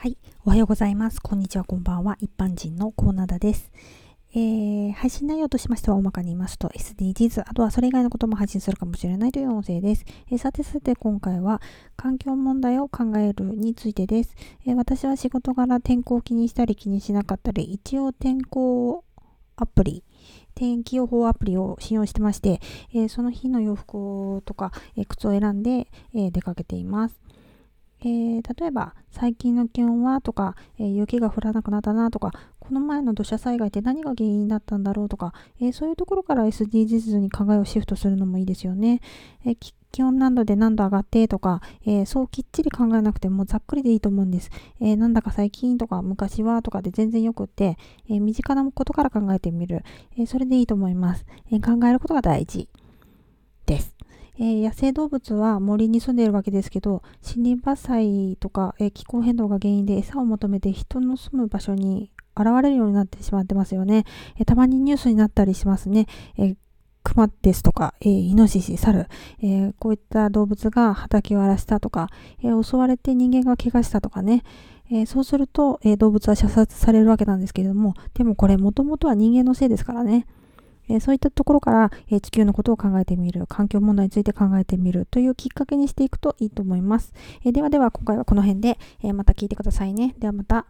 [0.00, 0.16] はい。
[0.46, 1.20] おはようございます。
[1.20, 2.16] こんにちは、こんばんは。
[2.20, 3.70] 一般人のコーナーです。
[4.32, 10.06] えー、配信内容としましては、大まかに言いますと、SDGs、あとはそれ以外のことも配信するかもしれないという音声です。
[10.30, 11.60] えー、さてさて、今回は、
[11.98, 14.34] 環境問題を考えるについてです。
[14.64, 19.04] えー、私は仕事柄天候を気にしたり気にしなかったり、一応天候
[19.56, 20.02] アプリ、
[20.54, 22.62] 天気予報アプリを信用してまして、
[22.94, 27.20] えその日の洋服とか、え靴を選んで、え出かけています。
[28.02, 39.00] えー、例えば最近の気温はとか、えー、雪が降らなくなったなとかこの前の土砂災害って何が原因だったんだろうとか、えー、そういうところから SDGs に考えをシフトするのもいいですよね。
[39.44, 39.56] え
[39.92, 44.50] 気温何度で何度上がってとか、えそうきっちり考えなくてもざっくりでいいと思うんです。
[44.80, 47.76] えなんだか最近とか昔はとかで全然よくって、
[48.08, 49.82] え身近なことから考えてみる、
[50.16, 52.68] えそれでいいと思います、え考えることが大事。
[54.40, 64.04] えー、野生動物は森に住んでいるわけですけど森林伐採とか、えー、気候変動が原因で餌を求めて人の住む場所に現れるようになってしまってますよね、
[64.38, 66.06] えー、たまにニュースになったりしますね、
[66.38, 66.56] え
[67.02, 69.06] クマですとか、え、イノシシ、サル、
[69.42, 72.08] え、こういった動物が畑を荒らしたとか、
[72.42, 74.42] え、襲われて人間が怪我したとかね、
[74.90, 80.26] えそうすると、え動物は射殺されるわけなんですけれども、でもこれもともとは人間のせいですからね。
[80.90, 87.12] えそういったところから、え地球のことを考えてみる、環境問題について考えてみるというきっかけにしていくといいと思います。
[87.44, 90.14] えではでは今回はこの辺で、えまた聞いてくださいね。
[90.18, 90.66] ではまた。